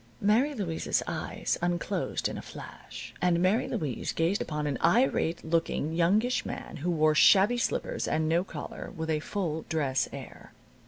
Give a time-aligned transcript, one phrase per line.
[0.19, 5.93] Mary Louise's eyes unclosed in a flash, and Mary Louise gazed upon an irate looking,
[5.93, 10.53] youngish man, who wore shabby slippers, and no collar with a full dress air.